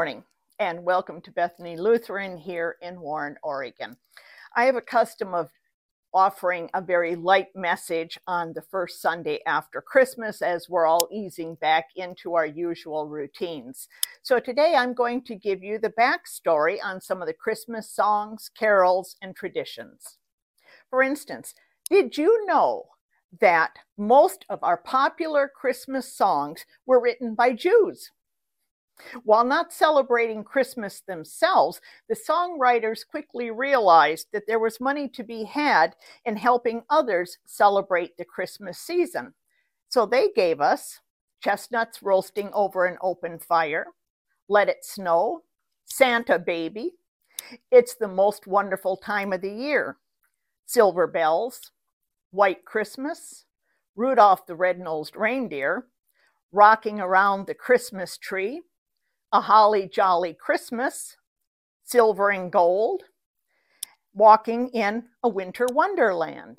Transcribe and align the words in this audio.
Morning 0.00 0.24
and 0.58 0.82
welcome 0.82 1.20
to 1.20 1.30
Bethany 1.30 1.76
Lutheran 1.76 2.38
here 2.38 2.76
in 2.80 2.98
Warren, 3.02 3.36
Oregon. 3.42 3.98
I 4.56 4.64
have 4.64 4.76
a 4.76 4.80
custom 4.80 5.34
of 5.34 5.50
offering 6.14 6.70
a 6.72 6.80
very 6.80 7.14
light 7.14 7.48
message 7.54 8.18
on 8.26 8.54
the 8.54 8.62
first 8.62 9.02
Sunday 9.02 9.40
after 9.44 9.82
Christmas 9.82 10.40
as 10.40 10.70
we're 10.70 10.86
all 10.86 11.06
easing 11.12 11.54
back 11.56 11.88
into 11.96 12.32
our 12.34 12.46
usual 12.46 13.08
routines. 13.08 13.88
So 14.22 14.40
today 14.40 14.72
I'm 14.74 14.94
going 14.94 15.22
to 15.24 15.34
give 15.34 15.62
you 15.62 15.78
the 15.78 15.92
backstory 15.92 16.78
on 16.82 17.02
some 17.02 17.20
of 17.20 17.28
the 17.28 17.34
Christmas 17.34 17.90
songs, 17.90 18.50
carols, 18.58 19.16
and 19.20 19.36
traditions. 19.36 20.16
For 20.88 21.02
instance, 21.02 21.54
did 21.90 22.16
you 22.16 22.46
know 22.46 22.84
that 23.38 23.72
most 23.98 24.46
of 24.48 24.60
our 24.62 24.78
popular 24.78 25.46
Christmas 25.54 26.10
songs 26.10 26.64
were 26.86 27.02
written 27.02 27.34
by 27.34 27.52
Jews? 27.52 28.12
While 29.24 29.44
not 29.44 29.72
celebrating 29.72 30.44
Christmas 30.44 31.00
themselves, 31.00 31.80
the 32.08 32.16
songwriters 32.16 33.06
quickly 33.06 33.50
realized 33.50 34.28
that 34.32 34.44
there 34.46 34.58
was 34.58 34.80
money 34.80 35.08
to 35.08 35.22
be 35.22 35.44
had 35.44 35.94
in 36.24 36.36
helping 36.36 36.82
others 36.90 37.38
celebrate 37.46 38.16
the 38.16 38.24
Christmas 38.24 38.78
season. 38.78 39.34
So 39.88 40.06
they 40.06 40.30
gave 40.30 40.60
us 40.60 41.00
Chestnuts 41.42 42.02
Roasting 42.02 42.50
Over 42.52 42.86
an 42.86 42.98
Open 43.02 43.38
Fire, 43.38 43.86
Let 44.48 44.68
It 44.68 44.84
Snow, 44.84 45.42
Santa 45.84 46.38
Baby, 46.38 46.92
It's 47.70 47.94
the 47.94 48.08
Most 48.08 48.46
Wonderful 48.46 48.96
Time 48.98 49.32
of 49.32 49.40
the 49.40 49.50
Year, 49.50 49.96
Silver 50.66 51.06
Bells, 51.06 51.72
White 52.30 52.64
Christmas, 52.64 53.46
Rudolph 53.96 54.46
the 54.46 54.54
Red-Nosed 54.54 55.16
Reindeer, 55.16 55.86
Rocking 56.52 57.00
Around 57.00 57.46
the 57.46 57.54
Christmas 57.54 58.16
Tree, 58.18 58.62
a 59.32 59.40
holly 59.40 59.88
jolly 59.88 60.34
Christmas, 60.34 61.16
silver 61.84 62.30
and 62.30 62.50
gold, 62.50 63.04
walking 64.12 64.68
in 64.70 65.04
a 65.22 65.28
winter 65.28 65.66
wonderland. 65.72 66.58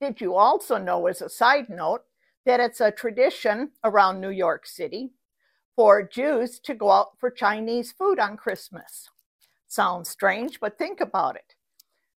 Did 0.00 0.20
you 0.20 0.36
also 0.36 0.78
know, 0.78 1.06
as 1.08 1.20
a 1.20 1.28
side 1.28 1.68
note, 1.68 2.02
that 2.46 2.60
it's 2.60 2.80
a 2.80 2.90
tradition 2.90 3.72
around 3.84 4.20
New 4.20 4.30
York 4.30 4.66
City 4.66 5.12
for 5.76 6.02
Jews 6.02 6.58
to 6.60 6.74
go 6.74 6.90
out 6.90 7.18
for 7.18 7.30
Chinese 7.30 7.92
food 7.92 8.18
on 8.18 8.36
Christmas? 8.36 9.08
Sounds 9.66 10.08
strange, 10.08 10.58
but 10.58 10.78
think 10.78 11.00
about 11.00 11.36
it. 11.36 11.54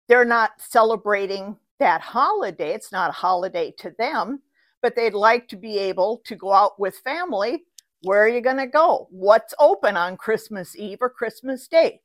They're 0.08 0.24
not 0.24 0.52
celebrating 0.58 1.56
that 1.78 2.00
holiday, 2.00 2.74
it's 2.74 2.92
not 2.92 3.10
a 3.10 3.14
holiday 3.14 3.74
to 3.78 3.92
them, 3.98 4.42
but 4.80 4.94
they'd 4.94 5.14
like 5.14 5.48
to 5.48 5.56
be 5.56 5.78
able 5.78 6.22
to 6.24 6.36
go 6.36 6.52
out 6.52 6.78
with 6.78 6.96
family 6.98 7.64
where 8.03 8.22
are 8.22 8.28
you 8.28 8.41
going 8.41 8.56
to 8.58 8.67
go? 8.67 9.08
What's 9.11 9.55
open 9.58 9.97
on 9.97 10.17
Christmas 10.17 10.77
Eve 10.77 10.98
or 11.00 11.11
Christmas 11.11 11.69
Day? 11.69 12.00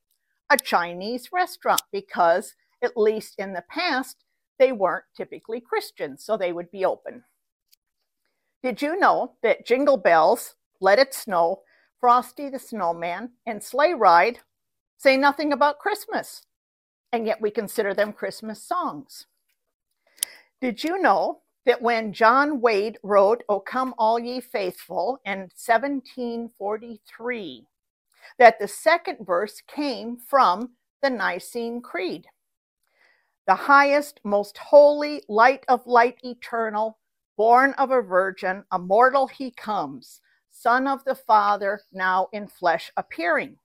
A 0.49 0.57
Chinese 0.57 1.29
restaurant, 1.33 1.81
because 1.91 2.55
at 2.81 2.95
least 2.95 3.35
in 3.37 3.53
the 3.53 3.63
past, 3.69 4.23
they 4.59 4.71
weren't 4.71 5.05
typically 5.15 5.59
Christians, 5.59 6.23
so 6.23 6.37
they 6.37 6.53
would 6.53 6.71
be 6.71 6.85
open. 6.85 7.23
Did 8.63 8.81
you 8.81 8.97
know 8.97 9.33
that 9.43 9.65
Jingle 9.65 9.97
Bells, 9.97 10.55
Let 10.79 10.99
It 10.99 11.13
Snow, 11.13 11.61
Frosty 11.99 12.49
the 12.49 12.59
Snowman, 12.59 13.31
and 13.45 13.63
Sleigh 13.63 13.93
Ride 13.93 14.39
say 14.97 15.17
nothing 15.17 15.51
about 15.51 15.79
Christmas, 15.79 16.43
and 17.11 17.25
yet 17.25 17.41
we 17.41 17.51
consider 17.51 17.93
them 17.93 18.13
Christmas 18.13 18.61
songs? 18.61 19.25
Did 20.61 20.83
you 20.83 20.99
know 20.99 21.41
that 21.67 21.81
when 21.81 22.13
John 22.13 22.61
Wade 22.61 22.97
wrote, 23.03 23.43
O 23.49 23.59
Come 23.59 23.93
All 23.97 24.17
Ye 24.17 24.39
Faithful 24.39 25.19
in 25.25 25.49
1743, 25.53 27.67
that 28.39 28.57
the 28.57 28.69
second 28.69 29.25
verse 29.25 29.61
came 29.67 30.15
from 30.15 30.69
the 31.03 31.09
Nicene 31.09 31.81
Creed. 31.81 32.27
The 33.47 33.55
highest, 33.55 34.21
most 34.23 34.57
holy, 34.57 35.23
light 35.27 35.65
of 35.67 35.85
light 35.85 36.17
eternal, 36.23 36.99
born 37.35 37.73
of 37.73 37.91
a 37.91 38.01
virgin, 38.01 38.63
a 38.71 38.79
mortal 38.79 39.27
he 39.27 39.51
comes, 39.51 40.21
Son 40.49 40.87
of 40.87 41.03
the 41.03 41.15
Father, 41.15 41.81
now 41.91 42.29
in 42.31 42.47
flesh 42.47 42.93
appearing. 42.95 43.57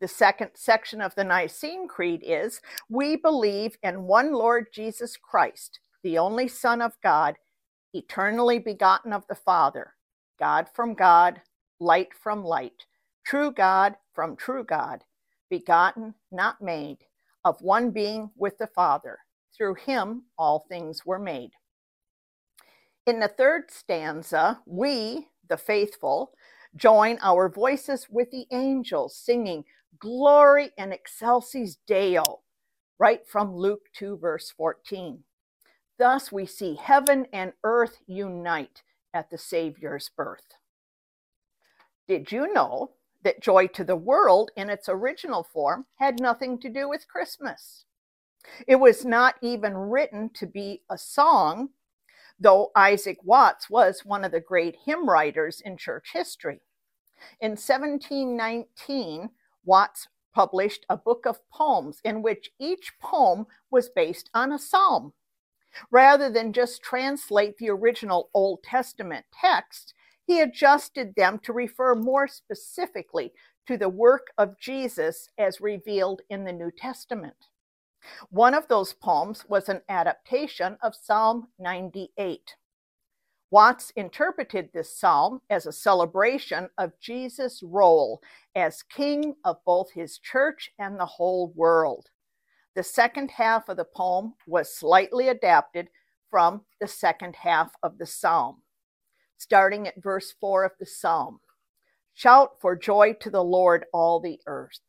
The 0.00 0.08
second 0.08 0.50
section 0.54 1.00
of 1.00 1.14
the 1.14 1.22
Nicene 1.22 1.86
Creed 1.86 2.24
is 2.26 2.60
We 2.88 3.14
believe 3.14 3.78
in 3.84 4.02
one 4.02 4.32
Lord 4.32 4.72
Jesus 4.72 5.16
Christ 5.16 5.78
the 6.02 6.18
only 6.18 6.48
Son 6.48 6.82
of 6.82 6.92
God, 7.02 7.36
eternally 7.92 8.58
begotten 8.58 9.12
of 9.12 9.26
the 9.28 9.34
Father, 9.34 9.94
God 10.38 10.68
from 10.74 10.94
God, 10.94 11.40
light 11.80 12.08
from 12.14 12.44
light, 12.44 12.86
true 13.24 13.52
God 13.52 13.96
from 14.14 14.36
true 14.36 14.64
God, 14.64 15.04
begotten, 15.50 16.14
not 16.30 16.60
made, 16.60 16.98
of 17.44 17.60
one 17.60 17.90
being 17.90 18.30
with 18.36 18.58
the 18.58 18.66
Father. 18.66 19.18
Through 19.56 19.74
him 19.76 20.24
all 20.38 20.66
things 20.68 21.06
were 21.06 21.18
made. 21.18 21.50
In 23.06 23.20
the 23.20 23.28
third 23.28 23.70
stanza, 23.70 24.60
we, 24.66 25.28
the 25.48 25.56
faithful, 25.56 26.32
join 26.74 27.18
our 27.22 27.48
voices 27.48 28.08
with 28.10 28.30
the 28.30 28.46
angels 28.50 29.16
singing 29.16 29.64
Gloria 29.98 30.70
in 30.76 30.92
Excelsis 30.92 31.76
Deo, 31.86 32.40
right 32.98 33.20
from 33.26 33.54
Luke 33.54 33.86
2, 33.94 34.18
verse 34.18 34.52
14. 34.56 35.22
Thus 35.98 36.30
we 36.30 36.46
see 36.46 36.74
heaven 36.74 37.26
and 37.32 37.52
earth 37.64 37.98
unite 38.06 38.82
at 39.14 39.30
the 39.30 39.38
Savior's 39.38 40.10
birth. 40.14 40.54
Did 42.06 42.30
you 42.30 42.52
know 42.52 42.92
that 43.22 43.40
Joy 43.40 43.66
to 43.68 43.82
the 43.82 43.96
World 43.96 44.50
in 44.56 44.70
its 44.70 44.88
original 44.88 45.42
form 45.42 45.86
had 45.96 46.20
nothing 46.20 46.58
to 46.60 46.68
do 46.68 46.88
with 46.88 47.08
Christmas? 47.08 47.84
It 48.68 48.76
was 48.76 49.04
not 49.04 49.36
even 49.40 49.76
written 49.76 50.30
to 50.34 50.46
be 50.46 50.82
a 50.88 50.98
song, 50.98 51.70
though 52.38 52.70
Isaac 52.76 53.18
Watts 53.24 53.68
was 53.68 54.04
one 54.04 54.24
of 54.24 54.32
the 54.32 54.40
great 54.40 54.76
hymn 54.84 55.08
writers 55.08 55.60
in 55.64 55.76
church 55.76 56.10
history. 56.12 56.60
In 57.40 57.52
1719, 57.52 59.30
Watts 59.64 60.08
published 60.34 60.84
a 60.88 60.96
book 60.96 61.24
of 61.26 61.40
poems 61.50 62.00
in 62.04 62.22
which 62.22 62.50
each 62.60 62.92
poem 63.00 63.46
was 63.70 63.88
based 63.88 64.30
on 64.34 64.52
a 64.52 64.58
psalm. 64.58 65.14
Rather 65.90 66.30
than 66.30 66.52
just 66.52 66.82
translate 66.82 67.56
the 67.58 67.70
original 67.70 68.30
Old 68.34 68.62
Testament 68.62 69.24
text, 69.32 69.94
he 70.26 70.40
adjusted 70.40 71.14
them 71.14 71.38
to 71.40 71.52
refer 71.52 71.94
more 71.94 72.26
specifically 72.26 73.32
to 73.66 73.76
the 73.76 73.88
work 73.88 74.28
of 74.38 74.58
Jesus 74.58 75.28
as 75.38 75.60
revealed 75.60 76.22
in 76.30 76.44
the 76.44 76.52
New 76.52 76.70
Testament. 76.70 77.48
One 78.30 78.54
of 78.54 78.68
those 78.68 78.92
poems 78.92 79.44
was 79.48 79.68
an 79.68 79.82
adaptation 79.88 80.76
of 80.82 80.94
Psalm 80.94 81.48
98. 81.58 82.54
Watts 83.50 83.90
interpreted 83.96 84.70
this 84.72 84.96
psalm 84.96 85.40
as 85.50 85.66
a 85.66 85.72
celebration 85.72 86.68
of 86.78 86.98
Jesus' 87.00 87.62
role 87.62 88.20
as 88.54 88.82
king 88.82 89.34
of 89.44 89.56
both 89.64 89.92
his 89.92 90.18
church 90.18 90.72
and 90.78 90.98
the 90.98 91.06
whole 91.06 91.52
world. 91.54 92.10
The 92.76 92.82
second 92.82 93.30
half 93.30 93.70
of 93.70 93.78
the 93.78 93.86
poem 93.86 94.34
was 94.46 94.76
slightly 94.76 95.28
adapted 95.28 95.88
from 96.30 96.66
the 96.78 96.86
second 96.86 97.36
half 97.36 97.72
of 97.82 97.96
the 97.96 98.04
psalm, 98.04 98.64
starting 99.38 99.88
at 99.88 100.02
verse 100.02 100.34
4 100.38 100.64
of 100.64 100.72
the 100.78 100.84
psalm. 100.84 101.40
Shout 102.12 102.60
for 102.60 102.76
joy 102.76 103.14
to 103.14 103.30
the 103.30 103.42
Lord, 103.42 103.86
all 103.94 104.20
the 104.20 104.40
earth. 104.46 104.80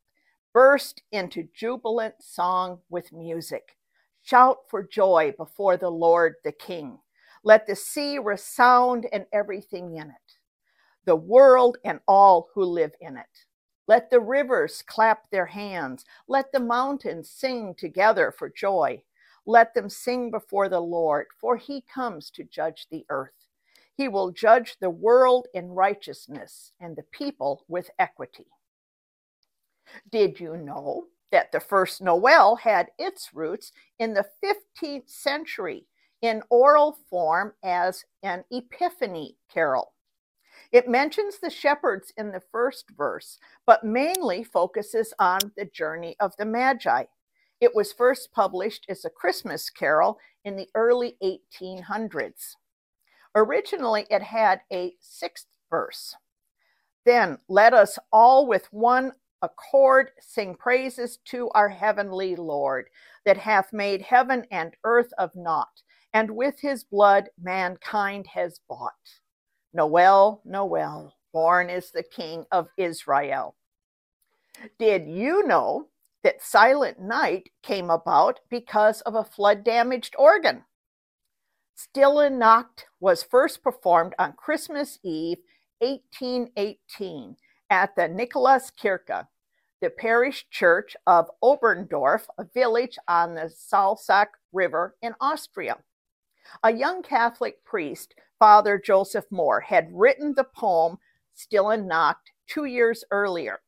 Burst 0.54 1.01
into 1.13 1.48
jubilant 1.56 2.16
song 2.19 2.80
with 2.89 3.13
music. 3.13 3.78
Shout 4.22 4.57
for 4.69 4.83
joy 4.83 5.33
before 5.38 5.78
the 5.78 5.90
Lord 5.90 6.36
the 6.44 6.51
King. 6.51 7.00
Let 7.42 7.68
the 7.68 7.75
sea 7.78 8.18
resound 8.18 9.07
and 9.13 9.28
everything 9.31 9.95
in 9.95 10.10
it, 10.10 10.38
the 11.06 11.16
world 11.16 11.78
and 11.86 12.01
all 12.06 12.50
who 12.54 12.66
live 12.66 12.92
in 13.00 13.16
it. 13.16 13.45
Let 13.88 14.10
the 14.10 14.19
rivers 14.19 14.81
clap 14.81 15.30
their 15.30 15.45
hands. 15.45 16.06
Let 16.28 16.51
the 16.51 16.60
mountains 16.60 17.30
sing 17.30 17.74
together 17.75 18.34
for 18.38 18.50
joy. 18.50 19.04
Let 19.45 19.74
them 19.74 19.89
sing 19.89 20.30
before 20.30 20.68
the 20.68 20.81
Lord, 20.81 21.28
for 21.39 21.56
he 21.56 21.81
comes 21.81 22.30
to 22.31 22.44
judge 22.44 22.88
the 22.92 23.06
earth. 23.10 23.48
He 23.95 24.10
will 24.10 24.31
judge 24.31 24.78
the 24.80 24.89
world 24.89 25.48
in 25.54 25.69
righteousness 25.69 26.74
and 26.80 26.95
the 26.95 27.06
people 27.12 27.63
with 27.68 27.89
equity. 27.98 28.48
Did 30.12 30.40
you 30.40 30.57
know 30.57 31.06
that 31.31 31.51
the 31.51 31.60
first 31.60 32.01
Noel 32.01 32.57
had 32.57 32.90
its 33.00 33.33
roots 33.33 33.72
in 34.00 34.13
the 34.13 34.25
15th 34.44 35.10
century 35.10 35.88
in 36.22 36.44
oral 36.50 36.98
form 37.10 37.54
as 37.63 38.04
an 38.22 38.44
Epiphany 38.51 39.38
carol? 39.51 39.94
It 40.71 40.88
mentions 40.88 41.39
the 41.39 41.50
shepherds 41.50 42.13
in 42.18 42.31
the 42.31 42.44
first 42.51 42.86
verse, 42.95 43.38
but 43.65 43.83
mainly 43.83 44.44
focuses 44.44 45.13
on 45.19 45.39
the 45.56 45.65
journey 45.65 46.15
of 46.19 46.36
the 46.38 46.45
Magi. 46.45 47.06
It 47.59 47.75
was 47.75 47.94
first 47.94 48.31
published 48.33 48.86
as 48.89 49.04
a 49.06 49.09
Christmas 49.09 49.69
carol 49.69 50.19
in 50.45 50.56
the 50.56 50.69
early 50.75 51.18
1800s. 51.24 52.56
Originally, 53.36 54.06
it 54.09 54.21
had 54.21 54.62
a 54.71 54.94
sixth 55.00 55.48
verse. 55.69 56.15
Then 57.06 57.38
let 57.48 57.74
us 57.74 57.98
all 58.12 58.48
with 58.48 58.68
one 58.71 59.13
accord 59.42 60.12
sing 60.19 60.56
praises 60.56 61.19
to 61.25 61.50
our 61.51 61.69
heavenly 61.69 62.36
Lord, 62.36 62.89
that 63.25 63.38
hath 63.38 63.71
made 63.74 64.01
heaven 64.01 64.45
and 64.51 64.75
earth 64.83 65.12
of 65.18 65.36
naught, 65.36 65.81
and 66.13 66.31
with 66.31 66.59
his 66.59 66.83
blood 66.83 67.30
mankind 67.39 68.27
has 68.27 68.59
bought. 68.68 68.94
Noel, 69.77 70.41
Noel, 70.44 71.13
born 71.31 71.69
is 71.69 71.91
the 71.91 72.01
King 72.01 72.45
of 72.51 72.68
Israel. 72.77 73.56
Did 74.79 75.07
you 75.07 75.45
know 75.45 75.89
that 76.24 76.41
Silent 76.41 77.00
Night 77.00 77.50
came 77.62 77.91
about 77.91 78.39
because 78.50 79.01
of 79.01 79.13
a 79.13 79.24
flood 79.24 79.63
damaged 79.63 80.15
organ? 80.18 80.63
Stille 81.75 82.27
Nacht 82.31 82.88
was 83.00 83.21
first 83.21 83.62
performed 83.62 84.15
on 84.18 84.33
Christmas 84.33 84.97
Eve 85.03 85.38
1818 85.77 87.35
at 87.69 87.95
the 87.95 88.09
Nikolaskirche, 88.09 89.27
the 89.80 89.91
parish 89.91 90.47
church 90.50 90.97
of 91.06 91.30
Oberndorf, 91.44 92.25
a 92.39 92.45
village 92.51 92.97
on 93.07 93.35
the 93.35 93.53
Salzach 93.56 94.30
River 94.51 94.95
in 95.03 95.13
Austria. 95.21 95.77
A 96.63 96.73
young 96.73 97.03
Catholic 97.03 97.63
priest, 97.63 98.15
Father 98.39 98.81
Joseph 98.84 99.25
Mohr, 99.31 99.62
had 99.63 99.89
written 99.92 100.34
the 100.34 100.44
poem 100.44 100.98
Stille 101.34 101.78
Nacht 101.78 102.31
two 102.48 102.66
years 102.66 103.04
earlier. 103.12 103.60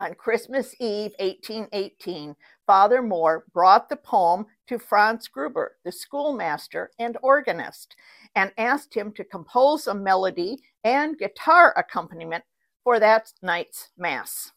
On 0.00 0.14
Christmas 0.14 0.74
Eve 0.80 1.12
1818, 1.18 2.34
Father 2.66 3.02
Mohr 3.02 3.42
brought 3.52 3.88
the 3.88 3.96
poem 3.96 4.46
to 4.66 4.78
Franz 4.78 5.28
Gruber, 5.28 5.76
the 5.84 5.92
schoolmaster 5.92 6.90
and 6.98 7.18
organist, 7.22 7.96
and 8.34 8.50
asked 8.56 8.94
him 8.94 9.12
to 9.12 9.24
compose 9.24 9.86
a 9.86 9.94
melody 9.94 10.58
and 10.84 11.18
guitar 11.18 11.74
accompaniment 11.76 12.44
for 12.82 12.98
that 12.98 13.32
night's 13.42 13.90
Mass. 13.98 14.52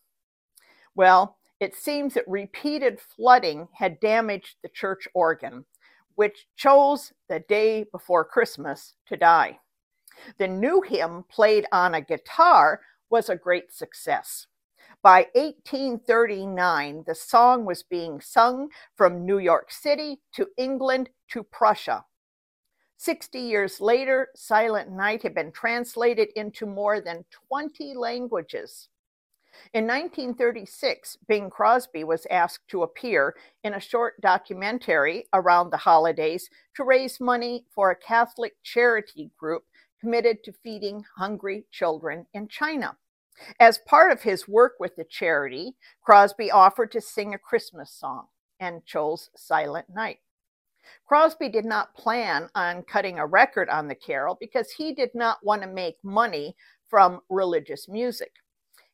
Well, 0.96 1.38
it 1.60 1.76
seems 1.76 2.14
that 2.14 2.28
repeated 2.28 3.00
flooding 3.02 3.68
had 3.74 4.00
damaged 4.00 4.58
the 4.62 4.70
church 4.70 5.08
organ, 5.14 5.66
which 6.16 6.48
chose 6.56 7.14
the 7.30 7.40
day 7.40 7.84
before 7.92 8.26
Christmas 8.26 8.96
to 9.08 9.18
die. 9.18 9.60
The 10.38 10.48
new 10.48 10.82
hymn, 10.82 11.24
played 11.30 11.66
on 11.72 11.96
a 11.96 12.02
guitar, 12.02 12.82
was 13.10 13.30
a 13.30 13.36
great 13.36 13.72
success. 13.72 14.48
By 15.02 15.28
1839, 15.34 17.04
the 17.06 17.16
song 17.16 17.66
was 17.66 17.84
being 17.84 18.22
sung 18.22 18.70
from 18.96 19.26
New 19.26 19.40
York 19.40 19.72
City 19.72 20.22
to 20.34 20.48
England 20.58 21.10
to 21.30 21.44
Prussia. 21.44 22.06
60 22.98 23.38
years 23.38 23.82
later, 23.82 24.30
Silent 24.34 24.90
Night 24.90 25.22
had 25.24 25.36
been 25.36 25.52
translated 25.52 26.30
into 26.38 26.66
more 26.66 27.02
than 27.02 27.26
20 27.50 27.96
languages. 27.96 28.88
In 29.74 29.86
1936, 29.86 31.18
Bing 31.28 31.50
Crosby 31.50 32.04
was 32.04 32.28
asked 32.30 32.68
to 32.70 32.84
appear 32.84 33.36
in 33.64 33.74
a 33.74 33.80
short 33.80 34.20
documentary 34.22 35.28
around 35.34 35.70
the 35.70 35.78
holidays 35.78 36.50
to 36.76 36.84
raise 36.84 37.20
money 37.20 37.66
for 37.74 37.92
a 37.92 37.96
Catholic 37.96 38.54
charity 38.64 39.32
group 39.38 39.64
committed 40.00 40.44
to 40.44 40.54
feeding 40.64 41.04
hungry 41.18 41.66
children 41.72 42.26
in 42.34 42.48
China. 42.48 42.98
As 43.60 43.80
part 43.80 44.12
of 44.12 44.24
his 44.24 44.48
work 44.48 44.74
with 44.80 44.96
the 44.96 45.06
charity, 45.06 45.76
Crosby 46.02 46.52
offered 46.52 46.92
to 46.92 47.02
sing 47.02 47.34
a 47.34 47.40
Christmas 47.40 47.92
song 47.92 48.28
and 48.60 48.86
chose 48.86 49.30
Silent 49.36 49.88
Night. 49.90 50.20
Crosby 51.08 51.50
did 51.50 51.66
not 51.66 51.96
plan 51.96 52.50
on 52.54 52.84
cutting 52.84 53.18
a 53.18 53.26
record 53.26 53.70
on 53.70 53.88
the 53.88 53.96
carol 53.96 54.38
because 54.40 54.72
he 54.72 54.94
did 54.94 55.16
not 55.16 55.44
want 55.44 55.62
to 55.62 55.68
make 55.68 55.96
money 56.04 56.56
from 56.90 57.22
religious 57.30 57.88
music. 57.88 58.32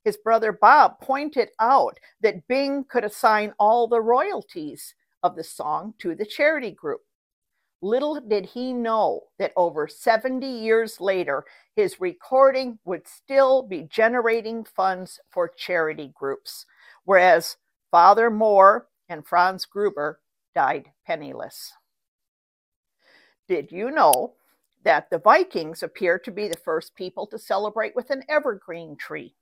His 0.04 0.18
brother 0.18 0.52
Bob 0.52 1.00
pointed 1.02 1.50
out 1.60 2.00
that 2.22 2.48
Bing 2.48 2.86
could 2.86 3.04
assign 3.04 3.54
all 3.60 3.88
the 3.88 4.02
royalties 4.02 4.96
of 5.24 5.36
the 5.36 5.44
song 5.44 5.94
to 6.00 6.16
the 6.16 6.26
charity 6.26 6.72
group. 6.72 7.02
Little 7.82 8.20
did 8.20 8.46
he 8.46 8.74
know 8.74 9.28
that 9.38 9.54
over 9.56 9.88
70 9.88 10.46
years 10.46 11.00
later, 11.00 11.46
his 11.76 12.02
recording 12.02 12.78
would 12.84 13.08
still 13.08 13.64
be 13.64 13.88
generating 13.90 14.66
funds 14.66 15.20
for 15.30 15.48
charity 15.48 16.12
groups, 16.14 16.66
whereas 17.06 17.58
Father 17.90 18.30
Mohr 18.30 18.82
and 19.08 19.26
Franz 19.26 19.66
Gruber 19.66 20.20
died 20.54 20.92
penniless. 21.06 21.72
Did 23.48 23.72
you 23.72 23.92
know 23.92 24.36
that 24.84 25.10
the 25.10 25.20
Vikings 25.20 25.82
appear 25.82 26.20
to 26.20 26.32
be 26.32 26.48
the 26.48 26.58
first 26.58 26.96
people 26.96 27.28
to 27.28 27.40
celebrate 27.40 27.96
with 27.96 28.10
an 28.10 28.24
evergreen 28.30 28.96
tree? 28.98 29.34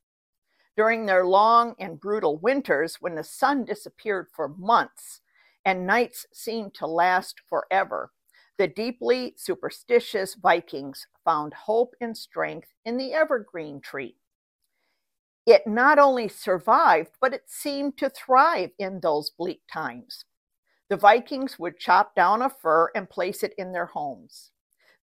During 0.77 1.07
their 1.07 1.25
long 1.25 1.73
and 1.79 1.99
brutal 1.99 2.37
winters, 2.37 2.97
when 2.99 3.15
the 3.15 3.23
sun 3.23 3.65
disappeared 3.65 4.27
for 4.31 4.47
months 4.47 5.21
and 5.65 5.87
nights 5.87 6.27
seemed 6.31 6.75
to 6.75 6.85
last 6.85 7.41
forever, 7.49 8.11
the 8.59 8.67
deeply 8.67 9.33
superstitious 9.37 10.35
Vikings 10.35 11.07
found 11.25 11.55
hope 11.55 11.95
and 11.99 12.15
strength 12.15 12.69
in 12.85 12.97
the 12.97 13.11
evergreen 13.11 13.81
tree. 13.81 14.17
It 15.47 15.65
not 15.65 15.97
only 15.97 16.27
survived, 16.27 17.11
but 17.19 17.33
it 17.33 17.43
seemed 17.47 17.97
to 17.97 18.09
thrive 18.09 18.69
in 18.77 18.99
those 18.99 19.31
bleak 19.31 19.61
times. 19.71 20.25
The 20.89 20.97
Vikings 20.97 21.57
would 21.57 21.79
chop 21.79 22.13
down 22.13 22.43
a 22.43 22.51
fir 22.51 22.91
and 22.93 23.09
place 23.09 23.41
it 23.41 23.53
in 23.57 23.71
their 23.71 23.87
homes. 23.87 24.51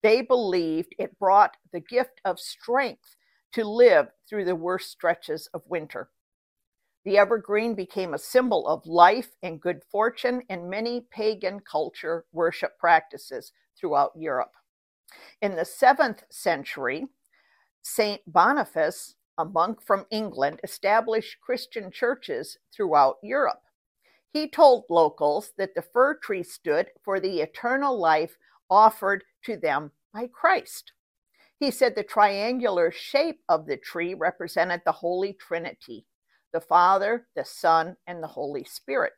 They 0.04 0.22
believed 0.22 0.94
it 0.98 1.18
brought 1.18 1.56
the 1.72 1.80
gift 1.80 2.20
of 2.24 2.38
strength 2.38 3.16
to 3.54 3.64
live 3.64 4.08
through 4.28 4.44
the 4.44 4.56
worst 4.56 4.90
stretches 4.90 5.48
of 5.54 5.62
winter. 5.66 6.10
The 7.04 7.18
evergreen 7.18 7.74
became 7.74 8.14
a 8.14 8.18
symbol 8.18 8.66
of 8.66 8.84
life 8.84 9.30
and 9.42 9.60
good 9.60 9.82
fortune 9.92 10.42
in 10.48 10.68
many 10.68 11.06
pagan 11.12 11.60
culture 11.60 12.24
worship 12.32 12.78
practices 12.78 13.52
throughout 13.78 14.12
Europe. 14.16 14.52
In 15.40 15.54
the 15.54 15.64
seventh 15.64 16.24
century, 16.30 17.06
Saint 17.82 18.22
Boniface, 18.26 19.14
a 19.38 19.44
monk 19.44 19.80
from 19.82 20.06
England, 20.10 20.60
established 20.64 21.40
Christian 21.40 21.92
churches 21.92 22.58
throughout 22.74 23.16
Europe. 23.22 23.62
He 24.32 24.48
told 24.48 24.84
locals 24.90 25.52
that 25.58 25.76
the 25.76 25.82
fir 25.82 26.16
tree 26.16 26.42
stood 26.42 26.88
for 27.04 27.20
the 27.20 27.40
eternal 27.40 27.96
life 27.96 28.36
offered 28.68 29.22
to 29.44 29.56
them 29.56 29.92
by 30.12 30.26
Christ. 30.26 30.92
He 31.64 31.70
said 31.70 31.94
the 31.94 32.02
triangular 32.02 32.90
shape 32.90 33.40
of 33.48 33.64
the 33.64 33.78
tree 33.78 34.12
represented 34.12 34.82
the 34.84 34.92
Holy 34.92 35.32
Trinity 35.32 36.04
the 36.52 36.60
Father, 36.60 37.26
the 37.34 37.46
Son, 37.46 37.96
and 38.06 38.22
the 38.22 38.26
Holy 38.26 38.64
Spirit. 38.64 39.14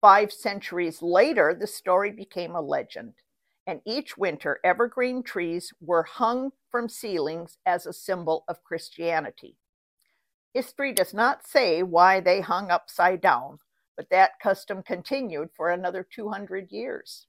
Five 0.00 0.32
centuries 0.32 1.02
later, 1.02 1.52
the 1.52 1.66
story 1.66 2.12
became 2.12 2.54
a 2.54 2.60
legend, 2.60 3.14
and 3.66 3.80
each 3.84 4.16
winter, 4.16 4.60
evergreen 4.62 5.24
trees 5.24 5.72
were 5.80 6.04
hung 6.04 6.52
from 6.70 6.88
ceilings 6.88 7.58
as 7.66 7.84
a 7.84 7.92
symbol 7.92 8.44
of 8.46 8.62
Christianity. 8.62 9.56
History 10.54 10.92
does 10.92 11.12
not 11.12 11.44
say 11.44 11.82
why 11.82 12.20
they 12.20 12.40
hung 12.42 12.70
upside 12.70 13.20
down, 13.20 13.58
but 13.96 14.08
that 14.10 14.38
custom 14.40 14.84
continued 14.84 15.48
for 15.56 15.68
another 15.68 16.06
200 16.08 16.70
years. 16.70 17.26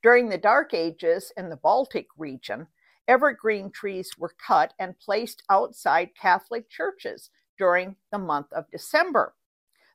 During 0.00 0.28
the 0.28 0.38
Dark 0.38 0.72
Ages 0.72 1.32
in 1.36 1.50
the 1.50 1.56
Baltic 1.56 2.06
region, 2.16 2.68
evergreen 3.08 3.70
trees 3.70 4.12
were 4.18 4.34
cut 4.44 4.74
and 4.78 4.98
placed 4.98 5.42
outside 5.50 6.10
Catholic 6.20 6.68
churches 6.70 7.30
during 7.58 7.96
the 8.10 8.18
month 8.18 8.52
of 8.52 8.70
December. 8.70 9.34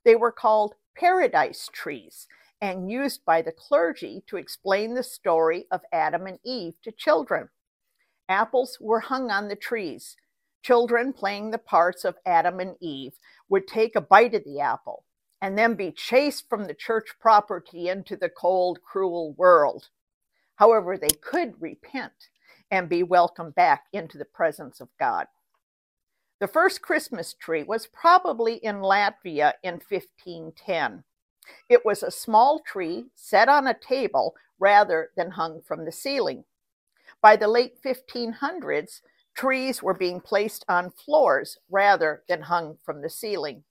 They 0.04 0.16
were 0.16 0.32
called 0.32 0.76
paradise 0.96 1.70
trees 1.72 2.28
and 2.62 2.90
used 2.90 3.24
by 3.26 3.42
the 3.42 3.52
clergy 3.52 4.24
to 4.28 4.38
explain 4.38 4.94
the 4.94 5.04
story 5.04 5.66
of 5.72 5.82
Adam 5.92 6.26
and 6.28 6.40
Eve 6.44 6.76
to 6.84 6.92
children. 6.92 7.50
Apples 8.30 8.78
were 8.82 9.00
hung 9.00 9.32
on 9.32 9.48
the 9.48 9.56
trees. 9.56 10.16
Children 10.64 11.14
playing 11.14 11.52
the 11.52 11.58
parts 11.58 12.04
of 12.04 12.16
Adam 12.26 12.60
and 12.60 12.76
Eve 12.82 13.14
would 13.48 13.68
take 13.68 13.96
a 13.96 14.02
bite 14.02 14.34
of 14.34 14.44
the 14.44 14.60
apple 14.60 15.06
and 15.42 15.58
then 15.58 15.76
be 15.76 15.92
chased 15.92 16.50
from 16.50 16.66
the 16.66 16.74
church 16.74 17.16
property 17.20 17.90
into 17.90 18.16
the 18.16 18.30
cold, 18.30 18.80
cruel 18.82 19.34
world. 19.34 19.90
However, 20.56 20.98
they 20.98 21.16
could 21.22 21.62
repent 21.62 22.30
and 22.72 22.90
be 22.90 23.04
welcomed 23.04 23.56
back 23.56 23.86
into 23.94 24.18
the 24.18 24.26
presence 24.26 24.80
of 24.82 24.90
God. 25.00 25.28
The 26.40 26.48
first 26.48 26.82
Christmas 26.82 27.34
tree 27.34 27.64
was 27.64 27.88
probably 27.88 28.56
in 28.56 28.78
Latvia 28.78 29.54
in 29.64 29.76
1510. 29.76 31.04
It 31.70 31.86
was 31.86 32.04
a 32.04 32.12
small 32.12 32.60
tree 32.60 33.06
set 33.16 33.50
on 33.50 33.68
a 33.68 33.74
table 33.80 34.36
rather 34.60 35.10
than 35.16 35.32
hung 35.32 35.62
from 35.62 35.86
the 35.86 35.92
ceiling. 35.92 36.44
By 37.22 37.36
the 37.36 37.48
late 37.48 37.82
1500s, 37.84 39.02
trees 39.36 39.82
were 39.82 39.94
being 39.94 40.20
placed 40.20 40.66
on 40.68 40.92
floors 40.92 41.58
rather 41.70 42.24
than 42.28 42.42
hung 42.42 42.78
from 42.84 43.02
the 43.02 43.10
ceiling. 43.10 43.64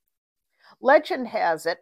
Legend 0.80 1.28
has 1.28 1.66
it 1.66 1.78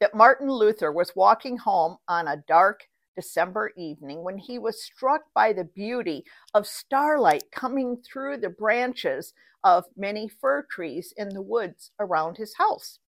that 0.00 0.14
Martin 0.14 0.50
Luther 0.50 0.92
was 0.92 1.16
walking 1.16 1.56
home 1.56 1.98
on 2.06 2.28
a 2.28 2.42
dark 2.46 2.82
December 3.18 3.72
evening 3.76 4.22
when 4.22 4.38
he 4.38 4.60
was 4.60 4.80
struck 4.80 5.22
by 5.34 5.52
the 5.52 5.64
beauty 5.64 6.24
of 6.54 6.68
starlight 6.68 7.42
coming 7.50 7.96
through 7.96 8.36
the 8.36 8.48
branches 8.48 9.34
of 9.64 9.86
many 9.96 10.28
fir 10.28 10.64
trees 10.70 11.12
in 11.16 11.30
the 11.30 11.42
woods 11.42 11.90
around 11.98 12.36
his 12.36 12.54
house. 12.58 13.00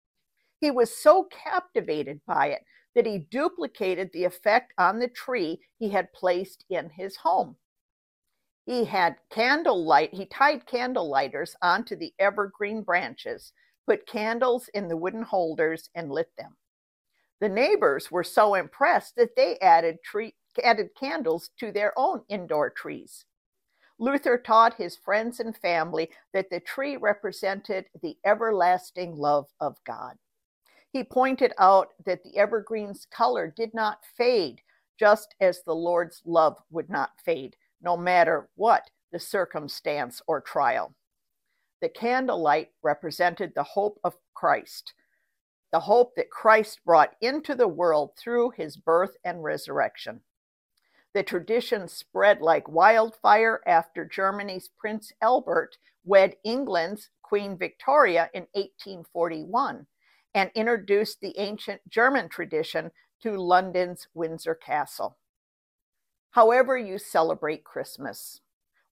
He 0.59 0.69
was 0.69 0.93
so 0.93 1.29
captivated 1.31 2.19
by 2.27 2.47
it 2.47 2.63
that 2.93 3.05
he 3.05 3.19
duplicated 3.19 4.09
the 4.11 4.25
effect 4.25 4.73
on 4.77 4.99
the 4.99 5.07
tree 5.07 5.61
he 5.79 5.87
had 5.87 6.11
placed 6.11 6.65
in 6.69 6.89
his 6.89 7.15
home. 7.15 7.55
He 8.65 8.83
had 8.83 9.15
candle 9.29 9.85
light, 9.85 10.13
he 10.13 10.25
tied 10.25 10.65
candle 10.65 11.09
lighters 11.09 11.55
onto 11.61 11.95
the 11.95 12.13
evergreen 12.19 12.81
branches, 12.81 13.53
put 13.87 14.05
candles 14.05 14.69
in 14.73 14.89
the 14.89 14.97
wooden 14.97 15.23
holders, 15.23 15.89
and 15.95 16.11
lit 16.11 16.35
them. 16.37 16.57
The 17.41 17.49
neighbors 17.49 18.11
were 18.11 18.23
so 18.23 18.53
impressed 18.53 19.15
that 19.15 19.35
they 19.35 19.57
added, 19.59 19.97
tree, 20.03 20.35
added 20.63 20.91
candles 20.97 21.49
to 21.59 21.71
their 21.71 21.91
own 21.97 22.21
indoor 22.29 22.69
trees. 22.69 23.25
Luther 23.97 24.37
taught 24.37 24.75
his 24.75 24.95
friends 24.95 25.39
and 25.39 25.57
family 25.57 26.11
that 26.33 26.51
the 26.51 26.59
tree 26.59 26.97
represented 26.97 27.85
the 28.01 28.15
everlasting 28.23 29.15
love 29.15 29.47
of 29.59 29.77
God. 29.85 30.17
He 30.91 31.03
pointed 31.03 31.53
out 31.57 31.89
that 32.05 32.23
the 32.23 32.37
evergreen's 32.37 33.05
color 33.05 33.51
did 33.55 33.73
not 33.73 34.05
fade, 34.17 34.61
just 34.99 35.33
as 35.41 35.63
the 35.63 35.75
Lord's 35.75 36.21
love 36.25 36.57
would 36.69 36.89
not 36.89 37.11
fade, 37.23 37.55
no 37.81 37.97
matter 37.97 38.49
what 38.55 38.89
the 39.11 39.19
circumstance 39.19 40.21
or 40.27 40.41
trial. 40.41 40.93
The 41.81 41.89
candlelight 41.89 42.69
represented 42.83 43.53
the 43.55 43.63
hope 43.63 43.99
of 44.03 44.17
Christ, 44.35 44.93
the 45.71 45.81
hope 45.81 46.15
that 46.15 46.29
Christ 46.29 46.79
brought 46.85 47.15
into 47.21 47.55
the 47.55 47.67
world 47.67 48.11
through 48.17 48.51
his 48.51 48.77
birth 48.77 49.15
and 49.23 49.43
resurrection. 49.43 50.21
The 51.13 51.23
tradition 51.23 51.87
spread 51.87 52.41
like 52.41 52.69
wildfire 52.69 53.61
after 53.65 54.05
Germany's 54.05 54.69
Prince 54.77 55.11
Albert 55.21 55.77
wed 56.03 56.35
England's 56.43 57.09
Queen 57.21 57.57
Victoria 57.57 58.29
in 58.33 58.47
1841 58.53 59.87
and 60.33 60.51
introduced 60.55 61.19
the 61.21 61.37
ancient 61.37 61.81
German 61.89 62.29
tradition 62.29 62.91
to 63.21 63.37
London's 63.37 64.07
Windsor 64.13 64.55
Castle. 64.55 65.17
However, 66.31 66.77
you 66.77 66.97
celebrate 66.97 67.65
Christmas, 67.65 68.39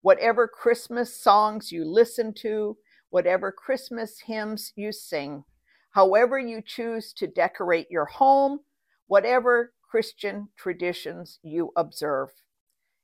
whatever 0.01 0.47
Christmas 0.47 1.15
songs 1.15 1.71
you 1.71 1.85
listen 1.85 2.33
to, 2.35 2.77
whatever 3.09 3.51
Christmas 3.51 4.21
hymns 4.27 4.73
you 4.75 4.91
sing, 4.91 5.45
however 5.91 6.39
you 6.39 6.61
choose 6.61 7.13
to 7.13 7.27
decorate 7.27 7.89
your 7.89 8.05
home, 8.05 8.59
whatever 9.07 9.73
Christian 9.89 10.49
traditions 10.55 11.39
you 11.41 11.71
observe. 11.75 12.29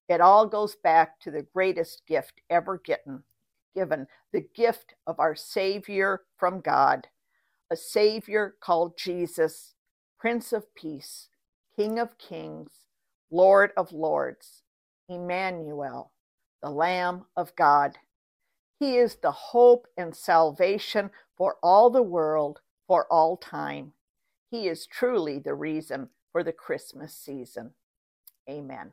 It 0.07 0.21
all 0.21 0.45
goes 0.45 0.75
back 0.75 1.19
to 1.21 1.31
the 1.31 1.47
greatest 1.53 2.03
gift 2.07 2.41
ever 2.49 2.77
given, 2.77 3.23
given 3.73 4.07
the 4.31 4.47
gift 4.55 4.93
of 5.07 5.19
our 5.19 5.35
Savior 5.35 6.21
from 6.37 6.61
God, 6.61 7.07
a 7.71 7.75
Savior 7.75 8.55
called 8.61 8.97
Jesus, 8.97 9.73
Prince 10.19 10.53
of 10.53 10.73
Peace, 10.75 11.29
King 11.75 11.97
of 11.97 12.17
Kings, 12.19 12.71
Lord 13.31 13.71
of 13.75 13.91
Lords, 13.91 14.61
Emmanuel, 15.09 16.11
the 16.61 16.69
Lamb 16.69 17.25
of 17.35 17.55
God. 17.55 17.97
He 18.79 18.97
is 18.97 19.15
the 19.15 19.31
hope 19.31 19.87
and 19.97 20.15
salvation 20.15 21.09
for 21.35 21.57
all 21.63 21.89
the 21.89 22.03
world 22.03 22.61
for 22.87 23.05
all 23.11 23.37
time. 23.37 23.93
He 24.49 24.67
is 24.67 24.85
truly 24.87 25.39
the 25.39 25.53
reason 25.53 26.09
for 26.31 26.43
the 26.43 26.53
Christmas 26.53 27.15
season. 27.15 27.71
Amen. 28.49 28.91